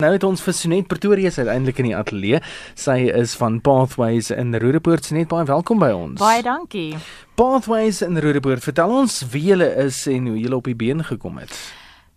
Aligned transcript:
Nou 0.00 0.14
het 0.14 0.22
ons 0.24 0.40
vir 0.40 0.54
Sonet 0.56 0.86
Pretoria 0.88 1.28
se 1.28 1.42
uiteindelik 1.44 1.80
in 1.82 1.90
die 1.90 1.96
ateljee. 1.96 2.38
Sy 2.78 3.10
is 3.12 3.34
van 3.36 3.58
Pathways 3.60 4.30
in 4.32 4.54
Roodepoort. 4.56 5.04
Sonet, 5.04 5.28
baie 5.28 5.44
welkom 5.44 5.82
by 5.82 5.90
ons. 5.92 6.16
Baie 6.22 6.40
dankie. 6.40 6.94
Pathways 7.36 8.00
in 8.06 8.16
Roodepoort. 8.16 8.64
Vertel 8.64 8.94
ons 8.96 9.18
wie 9.34 9.42
julle 9.50 9.68
is 9.84 10.06
en 10.08 10.30
hoe 10.32 10.38
julle 10.40 10.56
op 10.56 10.70
die 10.70 10.76
been 10.78 11.04
gekom 11.04 11.36
het. 11.42 11.52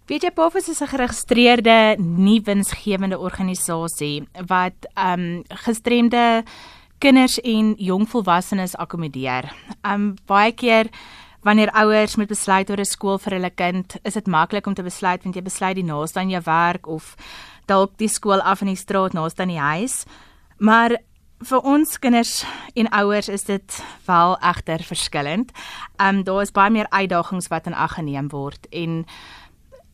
PJ 0.07 0.31
Pathways 0.31 0.69
is 0.71 0.79
'n 0.79 0.93
geregistreerde 0.95 1.95
nie-winsgewende 1.99 3.19
organisasie 3.19 4.27
wat 4.47 4.87
ehm 4.95 5.19
um, 5.19 5.43
gestremde 5.47 6.43
kinders 6.99 7.39
en 7.41 7.75
jong 7.77 8.07
volwassenes 8.09 8.75
akkommodeer. 8.75 9.51
Ehm 9.81 9.93
um, 9.93 10.15
baie 10.25 10.51
keer 10.51 10.87
Wanneer 11.43 11.71
ouers 11.71 12.15
moet 12.15 12.27
besluit 12.27 12.69
oor 12.69 12.79
'n 12.79 12.85
skool 12.85 13.17
vir 13.19 13.33
hulle 13.33 13.49
kind, 13.49 13.95
is 14.03 14.13
dit 14.13 14.27
maklik 14.27 14.67
om 14.67 14.73
te 14.73 14.83
besluit 14.83 15.23
want 15.23 15.35
jy 15.35 15.41
besluit 15.41 15.75
die 15.75 15.83
naaste 15.83 16.19
aan 16.19 16.29
jou 16.29 16.41
werk 16.45 16.87
of 16.87 17.15
dalk 17.65 17.97
die 17.97 18.07
skool 18.07 18.41
af 18.41 18.61
in 18.61 18.67
die 18.67 18.79
straat 18.79 19.13
naaste 19.13 19.41
aan 19.41 19.53
die 19.53 19.59
huis. 19.59 20.03
Maar 20.57 20.97
vir 21.43 21.65
ons 21.67 21.99
kinders 21.99 22.43
en 22.79 22.89
ouers 22.95 23.29
is 23.29 23.43
dit 23.43 23.83
wel 24.07 24.37
egter 24.39 24.83
verskillend. 24.83 25.51
Ehm 25.97 26.17
um, 26.17 26.23
daar 26.23 26.41
is 26.41 26.51
baie 26.51 26.71
meer 26.71 26.89
uitdagings 26.89 27.47
wat 27.47 27.67
in 27.67 27.73
ag 27.73 27.93
geneem 27.97 28.29
word 28.31 28.67
en 28.71 29.03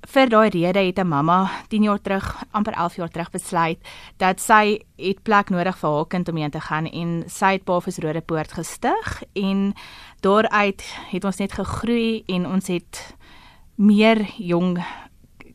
vir 0.08 0.30
daai 0.30 0.50
rede 0.50 0.80
het 0.80 1.00
'n 1.00 1.08
mamma 1.08 1.50
10 1.68 1.84
jaar 1.84 2.02
terug, 2.02 2.44
amper 2.52 2.74
11 2.74 2.96
jaar 2.96 3.10
terug 3.10 3.32
besluit 3.32 3.80
dat 4.18 4.40
sy 4.40 4.80
het 4.98 5.24
plek 5.24 5.50
nodig 5.50 5.78
vir 5.78 5.90
haar 5.90 6.08
kind 6.08 6.30
om 6.30 6.36
heen 6.38 6.52
te 6.52 6.62
gaan 6.62 6.86
en 6.86 7.24
sy 7.28 7.52
het 7.52 7.64
Paafs 7.64 7.98
Rode 7.98 8.22
Poort 8.22 8.52
gestig 8.52 9.24
en 9.34 9.74
daaruit 10.22 10.82
het 11.12 11.24
ons 11.24 11.38
net 11.38 11.52
gegroei 11.52 12.24
en 12.28 12.48
ons 12.48 12.68
het 12.68 13.16
meer 13.76 14.26
jong 14.38 14.80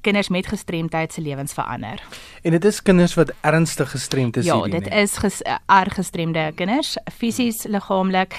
kinders 0.04 0.28
met 0.28 0.46
gestremdheid 0.46 1.12
se 1.12 1.20
lewens 1.24 1.52
verander. 1.56 2.02
En 2.42 2.50
dit 2.56 2.64
is 2.64 2.82
kinders 2.82 3.14
wat 3.18 3.32
ernstig 3.40 3.90
gestremd 3.90 4.36
is 4.36 4.44
ja, 4.48 4.58
hierdie. 4.60 4.82
Ja, 4.82 4.88
dit 4.88 4.92
is 4.92 5.16
ges, 5.22 5.40
erg 5.66 5.94
gestremde 5.94 6.52
kinders, 6.54 6.96
fisies, 7.12 7.64
liggaamlik, 7.64 8.36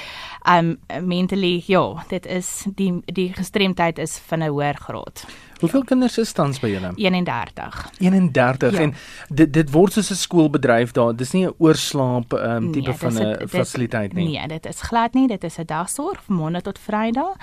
um 0.50 0.76
mentally, 1.02 1.64
ja, 1.66 2.06
dit 2.12 2.26
is 2.26 2.66
die 2.76 2.92
die 3.06 3.32
gestremdheid 3.34 4.00
is 4.00 4.20
van 4.28 4.44
'n 4.44 4.54
hoër 4.54 4.78
graad. 4.78 5.26
Hoeveel 5.60 5.84
kinders 5.84 6.18
is 6.18 6.32
tans 6.36 6.60
by 6.60 6.68
julle? 6.68 6.92
31. 6.96 7.78
31 8.04 8.72
ja. 8.76 8.80
en 8.80 8.94
dit 9.30 9.54
dit 9.54 9.72
word 9.72 9.96
soos 9.96 10.12
'n 10.12 10.20
skoolbedryf 10.20 10.92
daar. 10.92 11.16
Dis 11.16 11.32
nie 11.32 11.46
'n 11.48 11.54
oorslaap 11.58 12.34
um, 12.34 12.72
tipe 12.72 12.90
nee, 12.90 12.98
van 12.98 13.14
'n 13.18 13.48
fasiliteit 13.48 14.14
nie. 14.14 14.28
Nee, 14.30 14.48
dit 14.48 14.66
is 14.66 14.82
glad 14.82 15.14
nie. 15.14 15.28
Dit 15.28 15.44
is 15.44 15.58
'n 15.58 15.66
dagsorg 15.66 16.24
van 16.24 16.36
maandag 16.36 16.62
tot 16.62 16.80
Vrydag. 16.80 17.36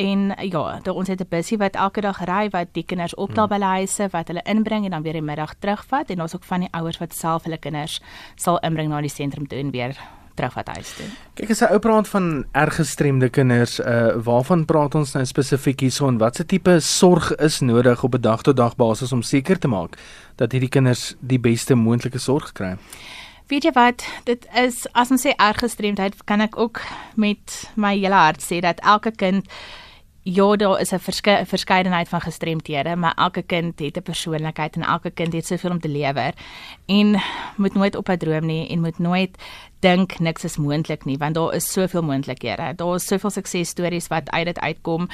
En 0.00 0.32
ja, 0.48 0.78
daar 0.82 0.94
ons 0.94 1.08
het 1.08 1.20
'n 1.20 1.26
busie 1.28 1.58
wat 1.58 1.74
elke 1.74 2.00
dag 2.00 2.24
ry 2.24 2.48
wat 2.48 2.68
die 2.72 2.84
kinders 2.84 3.14
optel 3.14 3.46
hmm. 3.46 3.48
by 3.48 3.54
hulle 3.54 3.76
huise 3.76 4.08
wat 4.10 4.26
hulle 4.26 4.42
inbring 4.42 4.84
en 4.84 4.90
dan 4.90 5.02
weer 5.02 5.12
die 5.12 5.22
middag 5.22 5.54
terugvat 5.58 6.10
en 6.10 6.20
ons 6.20 6.34
ook 6.34 6.44
van 6.44 6.60
die 6.60 6.68
ouers 6.70 6.98
wat 6.98 7.14
self 7.14 7.42
hulle 7.42 7.58
kinders 7.58 8.00
sal 8.34 8.58
inbring 8.58 8.88
na 8.88 9.00
die 9.00 9.10
sentrum 9.10 9.46
toe 9.46 9.58
en 9.58 9.70
weer 9.70 9.96
terugvat 10.34 10.68
huis 10.68 10.92
toe. 10.96 11.06
Kyk 11.34 11.50
as 11.50 11.60
'n 11.60 11.72
ou 11.72 11.78
praat 11.78 12.08
van 12.08 12.44
erg 12.52 12.74
gestremde 12.74 13.28
kinders, 13.28 13.80
uh 13.80 14.16
waarvan 14.16 14.64
praat 14.64 14.94
ons 14.94 15.12
nou 15.12 15.24
spesifiek 15.24 15.80
hierso 15.80 16.08
en 16.08 16.18
watse 16.18 16.46
tipe 16.46 16.80
sorg 16.80 17.34
is 17.36 17.60
nodig 17.60 18.04
op 18.04 18.14
'n 18.14 18.20
dag 18.20 18.42
tot 18.42 18.56
dag 18.56 18.76
basis 18.76 19.12
om 19.12 19.22
seker 19.22 19.58
te 19.58 19.68
maak 19.68 19.98
dat 20.36 20.52
hierdie 20.52 20.70
kinders 20.70 21.14
die 21.20 21.40
beste 21.40 21.74
moontlike 21.74 22.18
sorg 22.18 22.52
kry? 22.52 22.76
Weet 23.46 23.64
jy 23.64 23.72
wat, 23.72 24.04
dit 24.24 24.46
is 24.54 24.86
as 24.92 25.10
ons 25.10 25.26
sê 25.26 25.32
erg 25.36 25.58
gestremdheid, 25.58 26.14
kan 26.24 26.40
ek 26.40 26.58
ook 26.58 26.80
met 27.16 27.70
my 27.74 27.98
hele 27.98 28.14
hart 28.14 28.42
sê 28.42 28.60
dat 28.60 28.80
elke 28.80 29.10
kind 29.10 29.46
Ja, 30.22 30.56
daar 30.56 30.80
is 30.80 30.92
'n 30.92 30.98
verske 30.98 31.42
verskeidenheid 31.46 32.08
van 32.08 32.20
gestremthede, 32.20 32.96
maar 32.96 33.14
elke 33.14 33.42
kind 33.42 33.78
het 33.78 33.96
'n 33.96 34.02
persoonlikheid 34.02 34.76
en 34.76 34.82
elke 34.82 35.10
kind 35.10 35.32
het 35.32 35.46
soveel 35.46 35.70
om 35.70 35.80
te 35.80 35.88
lewer. 35.88 36.32
En 36.86 37.20
moet 37.56 37.74
nooit 37.74 37.96
op 37.96 38.08
'n 38.08 38.16
droom 38.16 38.46
nie 38.46 38.68
en 38.68 38.80
moet 38.80 38.98
nooit 38.98 39.38
dink 39.78 40.18
niks 40.18 40.44
is 40.44 40.56
moontlik 40.56 41.04
nie, 41.04 41.18
want 41.18 41.34
daar 41.34 41.54
is 41.54 41.72
soveel 41.72 42.02
moontlikhede. 42.02 42.72
Daar 42.76 42.94
is 42.94 43.06
soveel 43.06 43.30
suksesstories 43.30 44.06
wat 44.08 44.30
uit 44.30 44.44
dit 44.44 44.60
uitkom. 44.60 45.08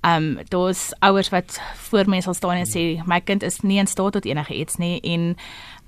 Um 0.00 0.38
daar's 0.48 0.92
ouers 0.98 1.28
wat 1.28 1.60
voor 1.74 2.08
mense 2.08 2.22
sal 2.22 2.34
staan 2.34 2.56
en 2.56 2.66
sê 2.66 3.06
my 3.06 3.20
kind 3.20 3.42
is 3.42 3.60
nie 3.60 3.78
in 3.78 3.86
staat 3.86 4.12
tot 4.12 4.24
enige 4.24 4.54
iets 4.54 4.76
nie 4.76 5.00
en 5.00 5.36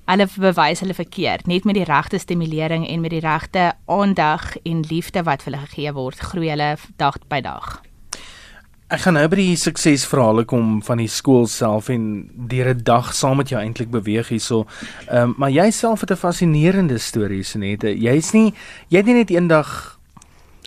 hulle 0.04 0.28
bewys 0.36 0.80
hulle 0.80 0.94
verkeerd. 0.94 1.46
Net 1.46 1.64
met 1.64 1.74
die 1.74 1.84
regte 1.84 2.18
stimulering 2.18 2.88
en 2.88 3.00
met 3.00 3.10
die 3.10 3.20
regte 3.20 3.72
aandag 3.86 4.56
en 4.56 4.80
liefde 4.80 5.22
wat 5.22 5.42
vir 5.42 5.52
hulle 5.52 5.66
gegee 5.66 5.92
word, 5.92 6.18
groei 6.18 6.48
hulle 6.48 6.76
dag 6.96 7.18
by 7.28 7.40
dag. 7.40 7.82
Ek 8.92 9.00
gaan 9.00 9.16
nou 9.16 9.24
by 9.32 9.38
die 9.38 9.56
suksesverhale 9.56 10.42
kom 10.44 10.82
van 10.84 11.00
die 11.00 11.08
skool 11.08 11.46
self 11.48 11.86
en 11.88 12.28
deur 12.50 12.68
'n 12.74 12.82
dag 12.84 13.14
saam 13.14 13.38
met 13.40 13.48
jou 13.48 13.58
eintlik 13.58 13.90
beweeg 13.90 14.28
hierso. 14.28 14.66
Ehm 15.08 15.22
um, 15.30 15.34
maar 15.38 15.50
jy 15.50 15.70
self 15.70 16.00
het 16.00 16.10
'n 16.10 16.16
fascinerende 16.16 16.98
storie 16.98 17.42
Senette. 17.42 17.88
Jy's 17.88 18.32
nie 18.32 18.52
jy 18.88 18.96
het 18.98 19.06
nie 19.06 19.14
net 19.14 19.30
eendag 19.30 19.98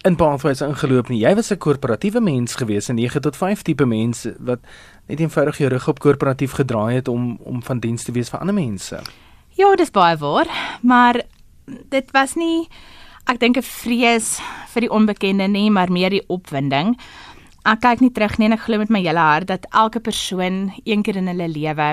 in 0.04 0.16
Pathways 0.16 0.62
ingeloop 0.62 1.10
nie. 1.10 1.20
Jy 1.20 1.36
was 1.36 1.52
'n 1.52 1.58
korporatiewe 1.58 2.20
mens 2.22 2.56
gewees, 2.56 2.90
'n 2.90 2.96
9 2.96 3.22
tot 3.22 3.36
5 3.36 3.62
tipe 3.62 3.86
mens 3.86 4.28
wat 4.40 4.60
net 5.08 5.20
eenvoudig 5.20 5.58
jou 5.58 5.70
rug 5.70 5.88
op 5.88 6.00
korporatief 6.00 6.52
gedraai 6.52 6.96
het 6.96 7.08
om 7.08 7.38
om 7.44 7.64
van 7.64 7.80
diens 7.80 8.04
te 8.04 8.12
wees 8.12 8.30
vir 8.30 8.40
ander 8.40 8.56
mense. 8.56 9.00
Ja, 9.50 9.76
dis 9.76 9.92
baie 9.92 10.18
waar, 10.18 10.48
maar 10.82 11.22
dit 11.90 12.12
was 12.12 12.36
nie 12.36 12.68
ek 13.26 13.40
dink 13.40 13.58
'n 13.58 13.62
vrees 13.62 14.40
vir 14.74 14.82
die 14.82 14.92
onbekende 14.92 15.48
nie, 15.48 15.70
maar 15.70 15.92
meer 15.92 16.10
die 16.10 16.28
opwinding 16.28 16.98
ek 17.68 17.82
kyk 17.84 18.02
nie 18.02 18.14
terug 18.16 18.38
nie 18.40 18.48
en 18.48 18.56
ek 18.56 18.66
glo 18.66 18.80
met 18.80 18.92
my 18.94 19.02
hele 19.04 19.20
hart 19.20 19.50
dat 19.52 19.68
elke 19.76 20.00
persoon 20.00 20.72
een 20.86 21.04
keer 21.04 21.20
in 21.20 21.28
hulle 21.28 21.48
lewe 21.52 21.88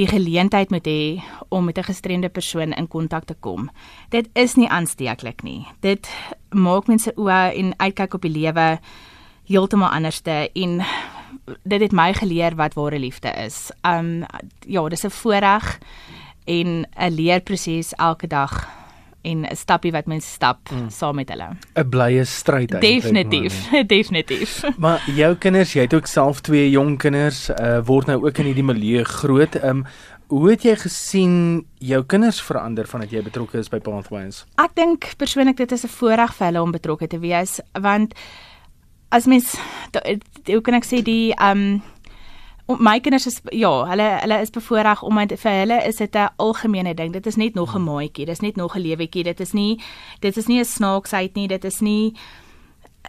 die 0.00 0.08
geleentheid 0.08 0.70
moet 0.70 0.86
hê 0.86 1.22
om 1.48 1.64
met 1.64 1.78
'n 1.78 1.90
gestremde 1.92 2.28
persoon 2.28 2.72
in 2.72 2.88
kontak 2.88 3.24
te 3.24 3.34
kom. 3.34 3.70
Dit 4.08 4.28
is 4.32 4.54
nie 4.54 4.68
aansteeklik 4.68 5.42
nie. 5.42 5.66
Dit 5.80 6.08
maak 6.50 6.86
mense 6.86 7.12
oë 7.16 7.54
en 7.54 7.74
uitkyk 7.76 8.14
op 8.14 8.22
die 8.22 8.30
lewe 8.30 8.78
heeltemal 9.44 9.90
anderste 9.90 10.50
en 10.54 10.82
dit 11.64 11.80
het 11.80 11.92
my 11.92 12.12
geleer 12.14 12.54
wat 12.56 12.74
ware 12.74 12.98
liefde 12.98 13.28
is. 13.44 13.70
Um 13.82 14.24
ja, 14.66 14.88
dis 14.88 15.04
'n 15.04 15.10
voorreg 15.10 15.78
en 16.46 16.86
'n 16.96 17.14
leerproses 17.14 17.92
elke 17.94 18.26
dag 18.26 18.79
en 19.22 19.44
'n 19.44 19.56
stappie 19.56 19.92
wat 19.92 20.06
mens 20.06 20.32
stap 20.32 20.70
mm. 20.70 20.90
saam 20.90 21.14
met 21.14 21.28
hulle. 21.28 21.48
'n 21.74 21.88
Blye 21.88 22.24
stryd 22.24 22.72
eintlik. 22.72 23.02
Definitief, 23.02 23.70
man. 23.70 23.86
definitief. 23.96 24.62
Maar 24.78 25.02
jou 25.06 25.34
kinders, 25.36 25.72
jy 25.72 25.80
het 25.80 25.94
ook 25.94 26.06
self 26.06 26.40
twee 26.40 26.70
jong 26.70 26.98
kinders, 26.98 27.50
uh, 27.50 27.80
word 27.84 28.06
nou 28.06 28.24
ook 28.26 28.38
in 28.38 28.44
hierdie 28.44 28.64
milieu 28.64 29.04
groot. 29.04 29.62
Um 29.64 29.84
hoe 30.30 30.50
het 30.50 30.62
jy 30.62 30.76
gesien 30.78 31.32
jou 31.82 32.04
kinders 32.06 32.38
verander 32.42 32.86
vandat 32.86 33.10
jy 33.10 33.22
betrokke 33.22 33.58
is 33.58 33.68
by 33.68 33.80
Pathways? 33.82 34.44
Ek 34.62 34.76
dink 34.78 35.08
persoonlik 35.18 35.56
dit 35.56 35.72
is 35.72 35.84
'n 35.84 35.88
voorreg 35.88 36.34
vir 36.34 36.46
hulle 36.46 36.62
om 36.62 36.70
betrokke 36.70 37.06
te 37.06 37.18
wees 37.18 37.60
want 37.74 38.14
as 39.10 39.26
mens 39.26 39.56
hoe 40.46 40.60
kan 40.60 40.74
ek 40.74 40.86
sê 40.86 41.02
die 41.02 41.34
um 41.34 41.82
my 42.78 43.00
kinders 43.00 43.26
is 43.26 43.40
ja, 43.52 43.70
hulle 43.90 44.08
hulle 44.20 44.40
is 44.40 44.50
bevoorreg 44.50 45.02
om 45.02 45.18
vir 45.28 45.56
hulle 45.60 45.78
is 45.86 45.96
dit 45.96 46.14
'n 46.16 46.28
algemene 46.36 46.94
ding. 46.94 47.12
Dit 47.12 47.26
is 47.26 47.36
net 47.36 47.54
nog 47.54 47.74
'n 47.74 47.82
maatjie, 47.82 48.26
dit 48.26 48.28
is 48.28 48.40
net 48.40 48.56
nog 48.56 48.76
'n 48.76 48.80
lewetjie. 48.80 49.24
Dit 49.24 49.40
is 49.40 49.52
nie 49.52 49.80
dit 50.20 50.36
is 50.36 50.46
nie 50.46 50.60
'n 50.60 50.64
snaaksheid 50.64 51.34
nie, 51.34 51.48
dit 51.48 51.64
is 51.64 51.80
nie 51.80 52.14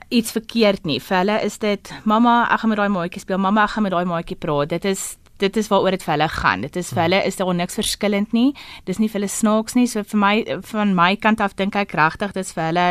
iets 0.09 0.31
verkeerd 0.31 0.85
nie. 0.85 0.99
Vir 0.99 1.17
hulle 1.17 1.41
is 1.43 1.57
dit 1.57 1.93
mamma, 2.03 2.47
ek 2.51 2.59
gaan 2.59 2.69
met 2.69 2.77
daai 2.77 2.89
maatjie 2.89 3.19
speel. 3.19 3.37
Mamma, 3.37 3.63
ek 3.63 3.69
gaan 3.69 3.83
met 3.83 3.91
daai 3.91 4.05
maatjie 4.05 4.37
praat. 4.37 4.69
Dit 4.69 4.85
is 4.85 5.17
dit 5.41 5.57
is 5.57 5.67
waaroor 5.67 5.95
dit 5.95 6.03
vir 6.03 6.13
hulle 6.13 6.29
gaan. 6.29 6.61
Dit 6.61 6.75
is 6.75 6.91
vir 6.93 7.01
hulle 7.01 7.23
is 7.25 7.35
daar 7.35 7.55
niks 7.55 7.77
verskillend 7.79 8.31
nie. 8.31 8.53
Dis 8.85 8.99
nie 9.01 9.09
vir 9.09 9.21
hulle 9.21 9.31
snaaks 9.31 9.73
nie. 9.73 9.87
So 9.87 10.03
vir 10.03 10.19
my 10.19 10.35
van 10.71 10.95
my 10.95 11.15
kant 11.15 11.41
af 11.41 11.55
dink 11.55 11.75
ek 11.75 11.95
regtig 11.97 12.35
dis 12.37 12.53
vir 12.53 12.69
hulle 12.69 12.87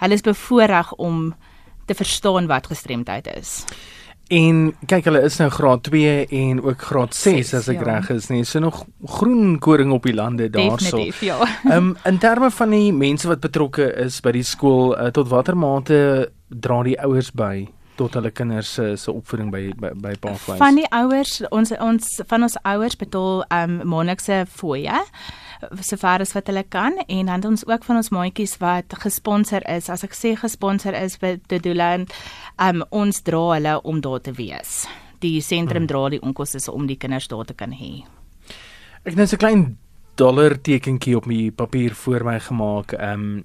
hulle 0.00 0.14
is 0.14 0.26
bevoorreg 0.26 0.92
om 0.92 1.34
te 1.86 1.94
verstaan 1.94 2.50
wat 2.50 2.66
gestremdheid 2.66 3.30
is. 3.36 3.64
En 4.26 4.56
kyk 4.90 5.06
hulle 5.06 5.20
is 5.22 5.36
nou 5.38 5.46
graad 5.54 5.84
2 5.86 6.14
en 6.34 6.62
ook 6.64 6.80
graad 6.88 7.14
6 7.14 7.52
as 7.54 7.68
ek 7.70 7.78
ja. 7.84 7.86
reg 7.92 8.08
is 8.10 8.26
nie. 8.32 8.42
So 8.44 8.58
nog 8.58 8.82
groen 9.18 9.58
koring 9.62 9.92
op 9.94 10.08
die 10.08 10.14
lande 10.14 10.48
daarso. 10.50 10.96
Definitief, 10.96 11.20
ja. 11.28 11.38
Ehm 11.70 11.92
um, 11.92 11.96
in 12.04 12.18
terme 12.18 12.50
van 12.50 12.74
die 12.74 12.92
mense 12.92 13.30
wat 13.30 13.40
betrokke 13.40 13.86
is 14.02 14.18
by 14.20 14.34
die 14.34 14.42
skool, 14.42 14.96
uh, 14.98 15.12
tot 15.14 15.30
watter 15.30 15.54
mate 15.54 16.00
dra 16.50 16.82
die 16.82 16.98
ouers 17.06 17.30
by 17.30 17.68
tot 17.96 18.18
hulle 18.18 18.30
kinders 18.34 18.74
se 18.76 18.96
se 19.00 19.12
opvoeding 19.12 19.52
by 19.54 19.70
by, 19.78 19.94
by 19.94 20.14
Pathways? 20.18 20.58
Van 20.58 20.74
die 20.74 20.88
ouers, 20.90 21.38
ons 21.54 21.72
ons 21.78 22.20
van 22.26 22.48
ons 22.48 22.58
ouers 22.64 22.98
betaal 22.98 23.44
ehm 23.46 23.80
um, 23.80 23.88
maandelikse 23.94 24.42
fooie 24.50 25.04
sover 25.80 26.20
as 26.20 26.34
wat 26.36 26.50
hulle 26.50 26.64
kan 26.68 26.98
en 27.06 27.26
dan 27.26 27.44
ons 27.44 27.66
ook 27.66 27.84
van 27.84 27.96
ons 27.96 28.10
maatjies 28.10 28.56
wat 28.62 28.94
gesponsor 29.02 29.64
is. 29.70 29.90
As 29.90 30.04
ek 30.04 30.14
sê 30.14 30.34
gesponsor 30.36 30.94
is 30.94 31.18
the 31.20 31.60
Duland, 31.62 32.12
um, 32.58 32.84
ons 32.90 33.22
dra 33.22 33.54
hulle 33.54 33.80
om 33.82 34.00
daar 34.00 34.20
te 34.20 34.32
wees. 34.36 34.84
Die 35.20 35.40
sentrum 35.40 35.84
hmm. 35.84 35.90
dra 35.90 36.08
die 36.12 36.22
onkoste 36.22 36.60
om 36.72 36.86
die 36.86 36.98
kinders 37.00 37.28
daar 37.28 37.44
te 37.44 37.54
kan 37.54 37.72
hê. 37.72 38.04
Ek 39.04 39.14
net 39.14 39.32
'n 39.32 39.38
klein 39.38 39.78
dollar 40.16 40.56
tekentjie 40.56 41.16
op 41.16 41.26
my 41.26 41.50
papier 41.50 41.94
voor 41.94 42.24
my 42.24 42.40
gemaak. 42.40 42.92
Ehm 42.92 43.12
um, 43.12 43.44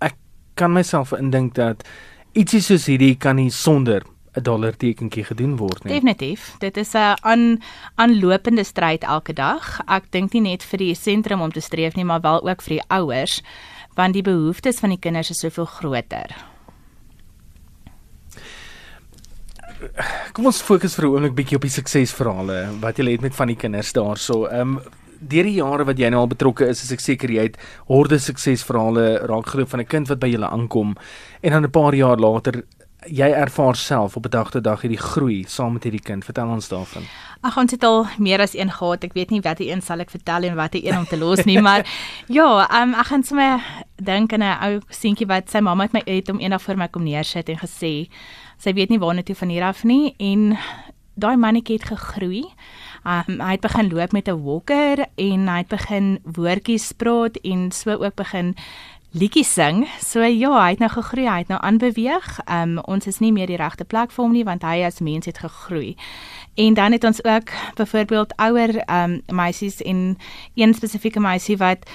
ek 0.00 0.16
kan 0.54 0.72
myself 0.72 1.12
indink 1.12 1.54
dat 1.54 1.86
ietsie 2.32 2.60
soos 2.60 2.86
hierdie 2.86 3.16
kan 3.16 3.36
nie 3.36 3.50
sonder 3.50 4.02
'n 4.40 4.42
dollar 4.42 4.76
tekentjie 4.76 5.24
gedoen 5.24 5.56
word 5.56 5.84
nie. 5.84 5.92
Definitief. 5.94 6.56
Dit 6.58 6.76
is 6.76 6.94
'n 6.94 7.16
aan 7.20 7.62
aanlopende 7.94 8.64
stryd 8.64 9.04
elke 9.04 9.32
dag. 9.32 9.80
Ek 9.86 10.10
dink 10.10 10.32
nie 10.32 10.42
net 10.42 10.62
vir 10.62 10.78
die 10.78 10.94
sentrum 10.94 11.40
om 11.40 11.52
te 11.52 11.60
streef 11.60 11.94
nie, 11.94 12.04
maar 12.04 12.20
wel 12.20 12.48
ook 12.48 12.62
vir 12.62 12.74
die 12.76 12.88
ouers 12.88 13.42
want 13.94 14.14
die 14.14 14.22
behoeftes 14.22 14.78
van 14.78 14.94
die 14.94 14.98
kinders 14.98 15.30
is 15.30 15.42
soveel 15.42 15.66
groter. 15.66 16.36
Kom 20.32 20.46
ons 20.46 20.62
fokus 20.62 20.94
vir 20.94 21.06
'n 21.06 21.12
oomblik 21.14 21.34
bietjie 21.34 21.56
op 21.56 21.62
die 21.62 21.70
suksesverhale 21.70 22.78
wat 22.80 22.98
jy 22.98 23.10
het 23.10 23.20
met 23.20 23.34
van 23.34 23.48
die 23.48 23.56
kinders 23.56 23.92
daarso. 23.92 24.46
Ehm 24.46 24.76
um, 24.76 24.80
deur 25.20 25.44
die 25.44 25.58
jare 25.58 25.84
wat 25.84 25.98
jy 25.98 26.08
nou 26.08 26.20
al 26.20 26.30
betrokke 26.32 26.66
is, 26.66 26.82
is 26.82 26.92
ek 26.92 27.00
seker 27.00 27.30
jy 27.30 27.42
het 27.50 27.56
horde 27.88 28.18
suksesverhale 28.18 29.26
raakgeloop 29.28 29.68
van 29.68 29.80
'n 29.80 29.86
kind 29.86 30.08
wat 30.08 30.20
by 30.20 30.28
julle 30.28 30.48
aankom 30.48 30.96
en 31.42 31.52
dan 31.52 31.64
'n 31.64 31.70
paar 31.70 31.94
jaar 31.94 32.16
later 32.16 32.64
jy 33.08 33.30
ervaar 33.32 33.76
self 33.76 34.16
op 34.16 34.24
'n 34.26 34.30
dag 34.30 34.50
tot 34.50 34.64
dag 34.64 34.80
hierdie 34.80 34.98
groei 34.98 35.44
saam 35.48 35.72
met 35.72 35.82
hierdie 35.82 36.02
kind. 36.02 36.24
Vertel 36.24 36.48
ons 36.48 36.68
daarvan. 36.68 37.02
Ag 37.40 37.56
ons 37.56 37.70
het 37.70 37.82
al 37.82 38.06
meer 38.18 38.40
as 38.40 38.54
een 38.54 38.70
gehad. 38.70 39.04
Ek 39.04 39.12
weet 39.12 39.30
nie 39.30 39.40
watter 39.40 39.66
een 39.68 39.82
sal 39.82 40.00
ek 40.00 40.10
vertel 40.10 40.42
en 40.42 40.54
watter 40.54 40.86
een 40.86 40.98
om 40.98 41.06
te 41.06 41.16
los 41.16 41.44
nie, 41.44 41.60
maar 41.60 41.86
ja, 42.38 42.82
um, 42.82 42.94
ek 42.94 43.06
gaan 43.06 43.22
sommer 43.22 43.60
dink 43.96 44.32
aan 44.32 44.42
'n 44.42 44.58
ou 44.62 44.80
seentjie 44.88 45.26
wat 45.26 45.50
sy 45.50 45.60
mamma 45.60 45.82
het 45.82 45.92
my 45.92 46.02
het 46.04 46.28
om 46.28 46.38
eendag 46.38 46.62
vir 46.62 46.76
my 46.76 46.88
kom 46.88 47.02
neersit 47.02 47.48
en 47.48 47.56
gesê 47.56 48.08
sy 48.58 48.72
weet 48.72 48.88
nie 48.88 48.98
waarna 48.98 49.22
toe 49.22 49.34
van 49.34 49.48
hier 49.48 49.62
af 49.64 49.84
nie 49.84 50.14
en 50.18 50.58
daai 51.14 51.36
mannetjie 51.36 51.76
het 51.76 51.84
gegroei. 51.84 52.44
Um, 53.04 53.40
hy 53.40 53.54
het 53.56 53.60
begin 53.64 53.88
loop 53.88 54.12
met 54.12 54.28
'n 54.28 54.42
walker 54.42 55.06
en 55.14 55.48
hy 55.48 55.56
het 55.56 55.68
begin 55.68 56.18
woordjies 56.24 56.92
praat 56.92 57.36
en 57.36 57.72
so 57.72 57.90
ook 57.90 58.14
begin 58.14 58.54
liedjies 59.10 59.52
sing. 59.52 59.88
So 59.98 60.22
ja, 60.22 60.50
hy 60.62 60.70
het 60.70 60.78
nou 60.78 60.90
gegroei, 60.90 61.26
hy 61.28 61.38
het 61.38 61.48
nou 61.48 61.60
aanbeweeg. 61.60 62.40
Um 62.46 62.78
ons 62.78 63.06
is 63.06 63.18
nie 63.18 63.32
meer 63.32 63.46
die 63.46 63.56
regte 63.56 63.84
plek 63.84 64.12
vir 64.14 64.24
hom 64.24 64.32
nie 64.32 64.44
want 64.44 64.62
hy 64.62 64.82
as 64.86 65.00
mens 65.00 65.26
het 65.26 65.38
gegroei. 65.38 65.96
En 66.54 66.74
dan 66.74 66.92
het 66.92 67.04
ons 67.04 67.24
ook 67.24 67.50
byvoorbeeld 67.74 68.36
ouer 68.36 68.82
um 68.86 69.20
meisies 69.26 69.82
en 69.82 70.18
een 70.54 70.74
spesifieke 70.74 71.20
meisie 71.20 71.56
wat 71.56 71.90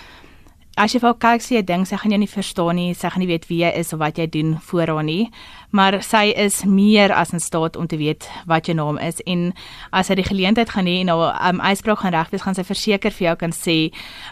as 0.77 0.93
jy 0.93 0.99
vir 0.99 1.07
haar 1.11 1.19
kyk 1.23 1.43
sê 1.45 1.57
jy 1.57 1.61
dink 1.65 1.87
sy 1.87 1.99
gaan 2.01 2.11
jou 2.11 2.19
nie 2.19 2.31
verstaan 2.31 2.75
nie, 2.75 2.93
sy 2.93 3.09
gaan 3.09 3.23
nie 3.23 3.29
weet 3.29 3.47
wie 3.49 3.61
jy 3.63 3.71
is 3.79 3.93
of 3.95 4.01
wat 4.01 4.17
jy 4.19 4.27
doen 4.27 4.55
voor 4.69 4.91
haar 4.91 5.05
nie. 5.07 5.29
Maar 5.71 6.01
sy 6.03 6.33
is 6.35 6.63
meer 6.65 7.13
as 7.15 7.33
in 7.33 7.39
staat 7.39 7.75
om 7.79 7.87
te 7.87 7.97
weet 7.97 8.27
wat 8.45 8.67
jou 8.67 8.75
naam 8.75 8.97
is 8.97 9.21
en 9.25 9.53
as 9.91 10.11
sy 10.11 10.19
die 10.19 10.27
geleentheid 10.27 10.73
gaan 10.75 10.89
hê 10.89 10.99
en 11.03 11.13
haar 11.13 11.37
um 11.51 11.61
uitspraak 11.61 12.03
gaan 12.03 12.15
reg 12.15 12.33
wees, 12.33 12.43
gaan 12.43 12.55
sy 12.55 12.67
verseker 12.67 13.11
vir 13.11 13.29
jou 13.29 13.37
kan 13.45 13.55
sê 13.55 13.77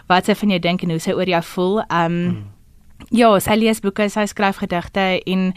wat 0.08 0.28
sy 0.28 0.36
van 0.36 0.56
jou 0.56 0.60
dink 0.68 0.84
en 0.84 0.92
hoe 0.92 1.00
sy 1.00 1.16
oor 1.16 1.28
jou 1.28 1.42
voel. 1.54 1.82
Um 1.88 2.20
hmm 2.20 2.44
Ja, 3.12 3.28
sy 3.42 3.56
lees 3.58 3.82
boeke, 3.84 4.06
sy 4.08 4.24
skryf 4.30 4.62
gedigte 4.62 5.02
en 5.28 5.50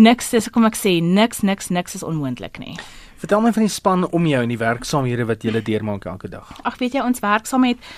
niks, 0.00 0.30
dis 0.32 0.48
kom 0.52 0.64
ek 0.68 0.78
sê, 0.78 0.96
niks, 1.04 1.42
niks, 1.44 1.68
niks 1.74 1.98
is 1.98 2.06
onmoontlik 2.06 2.60
nie. 2.62 2.76
Vertel 3.20 3.42
my 3.44 3.52
van 3.52 3.66
die 3.66 3.72
span 3.72 4.06
om 4.08 4.28
jou 4.28 4.40
en 4.40 4.52
die 4.52 4.60
werksaamhede 4.60 5.26
wat 5.28 5.44
julle 5.44 5.60
deurmaak 5.64 6.06
elke 6.08 6.30
dag. 6.32 6.48
Ag, 6.64 6.78
weet 6.80 6.96
jy, 6.96 7.04
ons 7.04 7.20
werk 7.24 7.50
saam 7.50 7.66
met 7.66 7.90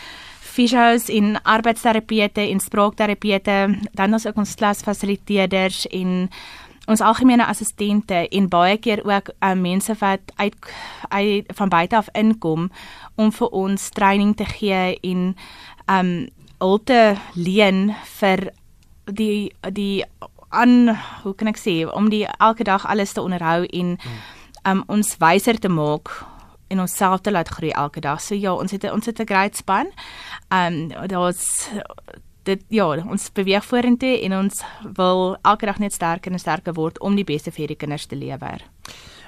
fisios 0.52 1.08
en 1.08 1.38
arbeidsterapeute 1.42 2.44
en 2.44 2.60
spraakterapeute, 2.60 3.56
dan 3.96 4.12
ons 4.12 4.26
ook 4.28 4.36
ons 4.36 4.54
klasfasiliteerders 4.60 5.86
en 5.90 6.28
ons 6.90 7.00
algemene 7.00 7.46
assistente 7.46 8.26
en 8.28 8.48
baie 8.50 8.76
keer 8.82 9.04
ook 9.06 9.30
uh, 9.38 9.52
mense 9.54 9.94
wat 10.00 10.32
uit, 10.36 10.72
uit 11.08 11.52
van 11.56 11.68
buite 11.68 11.96
af 11.96 12.10
inkom 12.18 12.70
om 13.14 13.32
vir 13.32 13.54
ons 13.54 13.88
training 13.94 14.34
te 14.36 14.46
gee 14.58 14.98
en 15.00 15.32
um 15.90 16.12
hulp 16.62 16.84
te 16.86 17.14
leen 17.34 17.88
vir 18.20 18.50
die 19.10 19.50
die 19.74 20.04
aan 20.52 20.92
hoe 21.22 21.32
kan 21.34 21.50
ek 21.50 21.58
sê 21.58 21.74
om 21.88 22.10
die 22.12 22.26
elke 22.38 22.64
dag 22.68 22.84
alles 22.86 23.14
te 23.16 23.22
onderhou 23.22 23.64
en 23.64 23.96
um, 24.68 24.84
ons 24.86 25.16
wyser 25.18 25.58
te 25.58 25.70
maak 25.72 26.12
en 26.72 26.80
onsself 26.80 27.20
te 27.20 27.32
laat 27.32 27.52
groei 27.52 27.70
elke 27.70 28.00
dag. 28.00 28.20
So 28.20 28.34
ja, 28.34 28.54
ons 28.56 28.72
het 28.72 28.88
ons 28.90 29.06
het 29.06 29.20
'n 29.20 29.26
great 29.26 29.56
span. 29.56 29.92
Um 30.48 30.88
daar's 31.06 31.68
dit 32.42 32.62
ja, 32.68 32.86
ons 32.86 33.32
beweeg 33.32 33.64
vorentoe 33.64 34.20
en 34.24 34.36
ons 34.36 34.62
wil 34.96 35.36
elke 35.42 35.66
dag 35.66 35.78
net 35.78 35.92
sterker 35.92 36.32
en 36.32 36.38
sterker 36.38 36.74
word 36.74 36.98
om 37.00 37.14
die 37.14 37.24
beste 37.24 37.50
vir 37.50 37.66
die 37.66 37.76
kinders 37.76 38.06
te 38.06 38.16
lewer. 38.16 38.64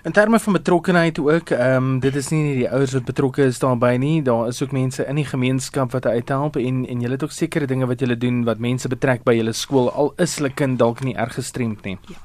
In 0.05 0.13
terme 0.13 0.39
van 0.39 0.53
betrokkenheid 0.53 1.19
ook, 1.19 1.51
ehm 1.51 1.77
um, 1.77 2.01
dit 2.01 2.17
is 2.17 2.29
nie 2.29 2.43
net 2.43 2.57
die 2.57 2.71
ouers 2.71 2.93
wat 2.93 3.05
betrokke 3.05 3.45
is 3.45 3.59
daarbey 3.59 3.97
nie, 3.97 4.23
daar 4.23 4.49
is 4.49 4.63
ook 4.63 4.73
mense 4.73 5.07
in 5.07 5.17
die 5.17 5.25
gemeenskap 5.25 5.93
wat 5.93 6.07
uithelp 6.07 6.57
en 6.57 6.87
en 6.87 7.01
julle 7.01 7.15
het 7.15 7.23
ook 7.23 7.33
sekere 7.33 7.67
dinge 7.67 7.87
wat 7.87 8.01
julle 8.01 8.17
doen 8.17 8.45
wat 8.45 8.59
mense 8.59 8.89
betrek 8.89 9.25
by 9.25 9.35
julle 9.35 9.53
skool 9.53 9.91
al 9.91 10.13
is 10.17 10.37
hulle 10.37 10.51
kind 10.51 10.79
dalk 10.79 11.01
nie 11.01 11.17
erg 11.17 11.35
gestremd 11.35 11.85
nie. 11.85 11.99
Ja. 12.09 12.17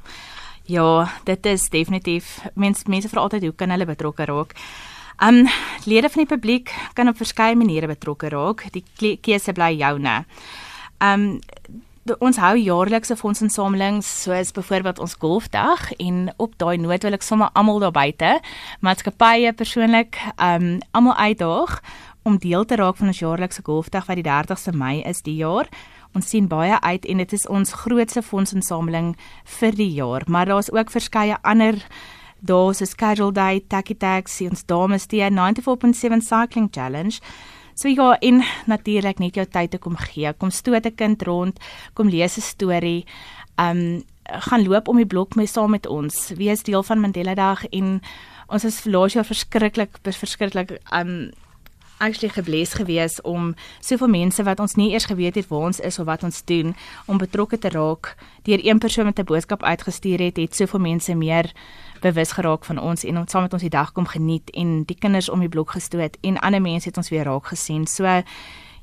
Ja, 0.69 1.09
dit 1.25 1.45
is 1.45 1.63
definitief 1.73 2.35
mense 2.53 2.85
mense 2.85 3.09
vra 3.09 3.23
altyd 3.25 3.47
hoe 3.47 3.55
kan 3.57 3.71
hulle 3.73 3.87
betrokke 3.89 4.27
raak? 4.29 4.51
Um 5.19 5.47
lede 5.83 6.09
van 6.09 6.23
die 6.23 6.29
publiek 6.35 6.71
kan 6.93 7.07
op 7.07 7.17
verskeie 7.19 7.55
maniere 7.55 7.87
betrokke 7.87 8.29
raak. 8.31 8.63
Die 8.71 9.17
keuse 9.19 9.51
bly 9.53 9.73
joune. 9.75 10.23
Um 11.03 11.39
ons 12.23 12.39
hou 12.41 12.55
jaarlikse 12.57 13.13
fondsinsamelings 13.19 14.07
soos 14.23 14.49
byvoorbeeld 14.55 14.99
ons 14.99 15.13
golfdag 15.21 15.91
en 16.01 16.31
op 16.41 16.55
daai 16.57 16.79
noot 16.81 17.03
wil 17.05 17.13
ek 17.13 17.21
sommer 17.21 17.51
almal 17.53 17.83
daar 17.83 17.93
buite 17.93 18.31
maatskappye 18.81 19.51
persoonlik 19.53 20.17
um 20.41 20.79
almal 20.97 21.13
uitdaag 21.19 21.75
om 22.25 22.39
deel 22.41 22.65
te 22.65 22.79
raak 22.81 22.97
van 22.97 23.11
ons 23.13 23.21
jaarlikse 23.21 23.61
golfdag 23.67 24.07
wat 24.09 24.17
die 24.17 24.25
30ste 24.25 24.73
Mei 24.73 25.03
is 25.05 25.21
die 25.21 25.35
jaar. 25.43 25.69
Ons 26.17 26.31
sien 26.31 26.47
baie 26.49 26.79
uit 26.81 27.05
en 27.05 27.21
dit 27.21 27.33
is 27.37 27.45
ons 27.47 27.75
grootste 27.83 28.23
fondsinsameling 28.25 29.13
vir 29.59 29.77
die 29.77 29.91
jaar, 29.93 30.25
maar 30.27 30.49
daar's 30.49 30.71
ook 30.73 30.89
verskeie 30.89 31.37
ander 31.43 31.77
daar's 32.39 32.81
'n 32.81 32.85
schedule 32.85 33.31
day, 33.31 33.61
tacky 33.67 33.95
taxi, 33.95 34.47
ons 34.47 34.65
dames 34.65 35.07
die 35.07 35.21
94.7 35.21 36.21
cycling 36.21 36.69
challenge 36.71 37.19
So 37.79 37.87
ja, 37.87 38.17
en 38.19 38.41
natuurlik 38.65 39.21
net 39.23 39.37
jou 39.39 39.45
tyd 39.47 39.71
te 39.71 39.79
kom 39.79 39.95
gee. 39.95 40.33
Kom 40.35 40.51
stoot 40.51 40.85
'n 40.85 40.95
kind 40.95 41.21
rond, 41.23 41.59
kom 41.93 42.09
lees 42.09 42.37
'n 42.37 42.41
storie. 42.41 43.05
Um 43.55 44.03
gaan 44.23 44.67
loop 44.67 44.87
om 44.87 44.97
die 44.97 45.05
blok 45.05 45.35
mee 45.35 45.47
saam 45.47 45.71
met 45.71 45.87
ons. 45.87 46.31
Wees 46.35 46.63
deel 46.63 46.83
van 46.83 46.99
Mandela 46.99 47.33
Dag 47.33 47.65
en 47.65 48.01
ons 48.47 48.63
is 48.65 48.81
verlaas 48.81 49.13
jaar 49.13 49.25
verskriklik 49.25 49.97
verskriklik 50.03 50.79
um 50.91 51.31
actually 51.99 52.33
gebless 52.33 52.73
gewees 52.73 53.21
om 53.21 53.53
soveel 53.79 54.07
mense 54.07 54.43
wat 54.43 54.59
ons 54.59 54.75
nie 54.75 54.91
eers 54.91 55.05
geweet 55.05 55.35
het 55.35 55.47
waar 55.47 55.69
ons 55.69 55.79
is 55.79 55.99
of 55.99 56.05
wat 56.05 56.23
ons 56.23 56.41
doen 56.45 56.75
om 57.05 57.17
betrokke 57.17 57.59
te 57.59 57.69
raak. 57.69 58.15
Deur 58.43 58.59
een 58.65 58.79
persoon 58.79 59.05
met 59.05 59.19
'n 59.19 59.23
boodskap 59.23 59.63
uitgestuur 59.63 60.19
het, 60.19 60.37
het 60.37 60.55
soveel 60.55 60.79
mense 60.79 61.15
meer 61.15 61.51
bewus 62.01 62.31
geraak 62.31 62.65
van 62.65 62.77
ons 62.79 63.03
en 63.03 63.17
ons 63.17 63.31
saam 63.31 63.41
met 63.41 63.53
ons 63.53 63.61
die 63.61 63.69
dag 63.69 63.91
kom 63.91 64.05
geniet 64.05 64.49
en 64.49 64.83
die 64.83 64.97
kinders 64.99 65.29
om 65.29 65.39
die 65.39 65.49
blok 65.49 65.71
gestoot 65.71 66.17
en 66.21 66.39
ander 66.39 66.61
mense 66.61 66.87
het 66.87 66.97
ons 66.97 67.09
weer 67.09 67.23
raak 67.23 67.45
gesien. 67.45 67.87
So 67.87 68.23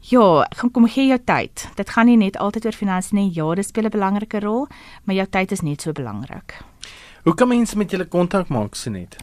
ja, 0.01 0.47
kom 0.61 0.71
kom 0.71 0.87
gee 0.89 1.07
jou 1.07 1.19
tyd. 1.25 1.69
Dit 1.75 1.91
gaan 1.91 2.07
nie 2.07 2.17
net 2.17 2.37
altyd 2.37 2.65
oor 2.65 2.73
finansies 2.73 3.13
nie. 3.13 3.31
Ja, 3.35 3.55
dit 3.55 3.67
speel 3.67 3.85
'n 3.85 3.91
belangrike 3.91 4.41
rol, 4.41 4.67
maar 5.05 5.15
jou 5.15 5.27
tyd 5.27 5.53
is 5.53 5.61
net 5.61 5.83
so 5.83 5.93
belangrik. 5.93 6.63
Hoe 7.27 7.35
kan 7.35 7.49
mense 7.49 7.77
met 7.77 7.91
julle 7.91 8.07
kontak 8.07 8.49
maak, 8.49 8.75
Senet? 8.75 9.17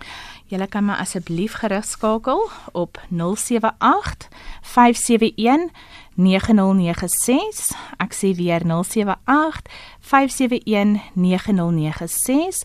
Julle 0.51 0.67
kan 0.67 0.85
my 0.85 0.93
asseblief 0.99 1.53
gerig 1.61 1.85
skakel 1.87 2.49
op 2.71 2.99
078 3.07 4.27
571 4.61 5.69
9096. 6.15 7.77
Ek 8.03 8.11
sê 8.11 8.35
weer 8.35 8.61
078 8.67 9.61
571 9.99 10.99
9096 11.15 12.63